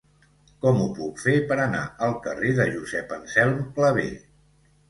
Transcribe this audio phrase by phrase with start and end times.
[0.63, 4.09] Com ho puc fer per anar al carrer de Josep Anselm Clavé?